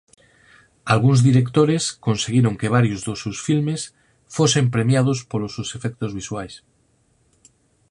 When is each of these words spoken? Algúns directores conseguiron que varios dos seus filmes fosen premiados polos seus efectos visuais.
Algúns 0.93 1.19
directores 1.27 1.83
conseguiron 2.07 2.57
que 2.59 2.73
varios 2.75 2.99
dos 3.07 3.19
seus 3.23 3.39
filmes 3.47 3.81
fosen 4.35 4.65
premiados 4.75 5.19
polos 5.29 5.53
seus 5.55 5.69
efectos 5.77 6.11
visuais. 6.19 6.53